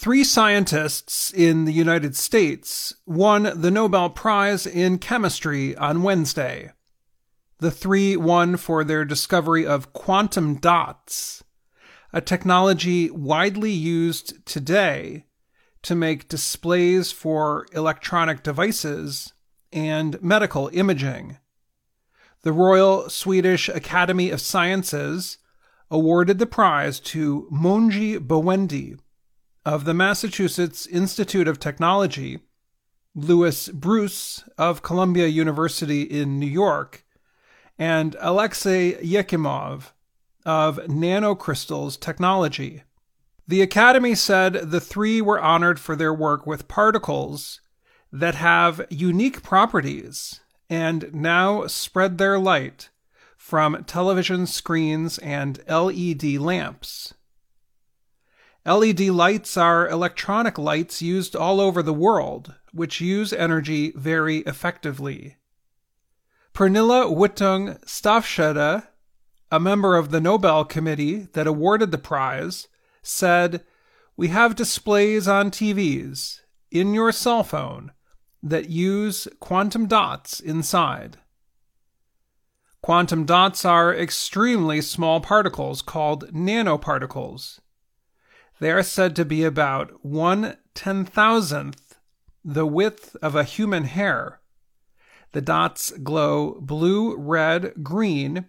[0.00, 6.70] Three scientists in the United States won the Nobel Prize in Chemistry on Wednesday.
[7.58, 11.42] The three won for their discovery of quantum dots,
[12.12, 15.24] a technology widely used today
[15.82, 19.32] to make displays for electronic devices
[19.72, 21.38] and medical imaging.
[22.42, 25.38] The Royal Swedish Academy of Sciences
[25.90, 28.96] awarded the prize to Moungi Bawendi
[29.68, 32.38] of the Massachusetts Institute of Technology,
[33.14, 37.04] Louis Brus of Columbia University in New York,
[37.78, 39.92] and Alexei Ekimov
[40.46, 42.82] of Nanocrystals Technology.
[43.46, 47.60] The Academy said the three were honored for their work with particles
[48.10, 50.40] that have unique properties
[50.70, 52.88] and now spread their light
[53.36, 57.12] from television screens and LED lamps.
[58.68, 65.36] LED lights are electronic lights used all over the world, which use energy very effectively.
[66.52, 68.86] Pernilla Wittung Stafshede,
[69.50, 72.68] a member of the Nobel Committee that awarded the prize,
[73.00, 73.64] said,
[74.18, 77.92] We have displays on TVs, in your cell phone,
[78.42, 81.16] that use quantum dots inside.
[82.82, 87.60] Quantum dots are extremely small particles called nanoparticles.
[88.60, 91.96] They are said to be about one ten thousandth
[92.44, 94.40] the width of a human hair.
[95.32, 98.46] The dots glow blue, red, green,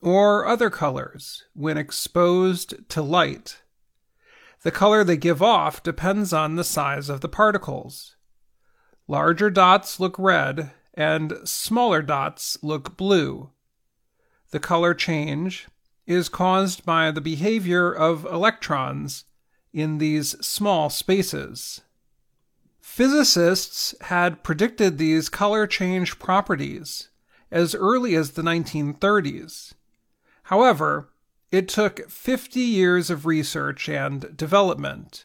[0.00, 3.60] or other colors when exposed to light.
[4.62, 8.16] The color they give off depends on the size of the particles.
[9.06, 13.50] Larger dots look red, and smaller dots look blue.
[14.50, 15.68] The color change
[16.06, 19.24] is caused by the behavior of electrons
[19.74, 21.82] in these small spaces.
[22.80, 27.08] Physicists had predicted these color change properties
[27.50, 29.74] as early as the 1930s.
[30.44, 31.10] However,
[31.50, 35.24] it took 50 years of research and development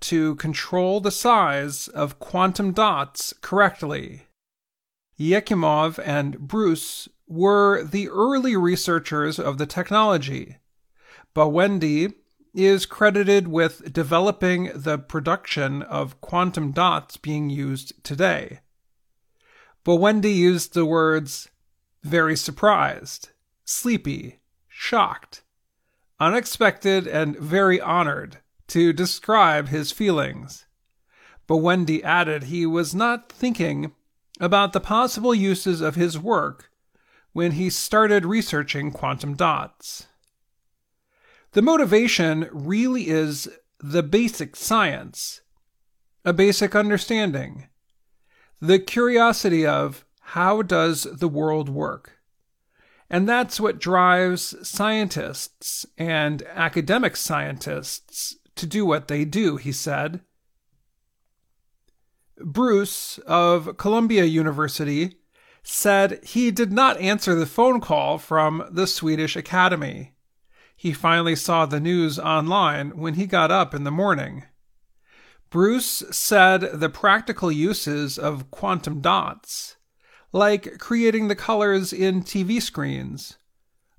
[0.00, 4.26] to control the size of quantum dots correctly.
[5.18, 10.58] Ekimov and Brus were the early researchers of the technology.
[11.34, 12.14] Bawendi
[12.56, 18.60] is credited with developing the production of quantum dots being used today.
[19.84, 21.50] Bawendi used the words
[22.02, 23.28] very surprised,
[23.64, 25.42] sleepy, shocked,
[26.18, 30.64] unexpected, and very honored to describe his feelings.
[31.46, 33.92] Bawendi added he was not thinking
[34.40, 36.70] about the possible uses of his work
[37.32, 40.06] when he started researching quantum dots.
[41.56, 43.48] The motivation really is
[43.80, 45.40] the basic science,
[46.22, 47.68] a basic understanding,
[48.60, 52.18] the curiosity of how does the world work?
[53.08, 60.20] And that's what drives scientists and academic scientists to do what they do, he said.
[62.36, 65.14] Brus of Columbia University
[65.62, 70.12] said he did not answer the phone call from the Swedish Academy.
[70.76, 74.44] He finally saw the news online when he got up in the morning.
[75.50, 79.76] Brus said the practical uses of quantum dots,
[80.32, 83.38] like creating the colors in TV screens,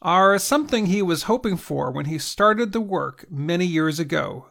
[0.00, 4.46] are something he was hoping for when he started the work many years ago.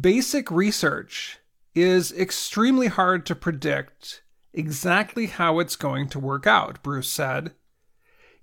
[0.00, 1.38] Basic research
[1.74, 4.22] is extremely hard to predict
[4.54, 7.52] exactly how it's going to work out, Brus said.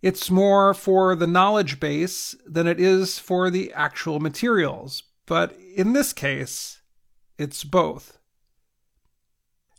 [0.02, 5.94] It's more for the knowledge base than it is for the actual materials, but in
[5.94, 6.82] this case,
[7.38, 8.18] it's both.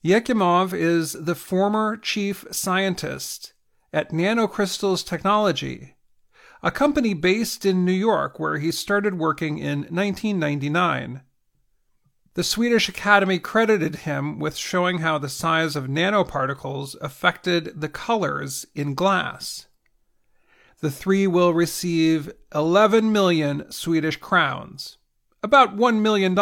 [0.04, 3.52] Ekimov is the former chief scientist
[3.92, 5.96] at Nanocrystals Technology,
[6.62, 11.22] a company based in New York where he started working in 1999.
[12.34, 18.66] The Swedish Academy credited him with showing how the size of nanoparticles affected the colors
[18.74, 19.66] in glass.
[20.82, 24.98] The three will receive 11 million Swedish crowns,
[25.40, 26.36] about $1 million,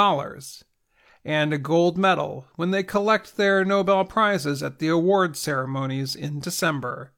[1.27, 6.41] and a gold medal when they collect their Nobel Prizes at the award ceremonies in
[6.41, 7.13] December.